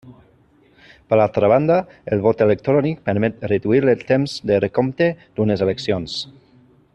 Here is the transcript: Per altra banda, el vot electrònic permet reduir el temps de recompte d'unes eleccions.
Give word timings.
Per 1.11 1.17
altra 1.25 1.49
banda, 1.51 1.75
el 2.15 2.23
vot 2.27 2.41
electrònic 2.45 3.03
permet 3.11 3.45
reduir 3.51 3.83
el 3.85 4.03
temps 4.13 4.35
de 4.53 4.59
recompte 4.65 5.11
d'unes 5.39 5.67
eleccions. 5.67 6.19